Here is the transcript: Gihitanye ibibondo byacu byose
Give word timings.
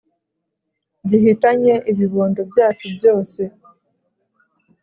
Gihitanye 1.09 1.75
ibibondo 1.91 2.41
byacu 2.51 2.85
byose 2.95 3.41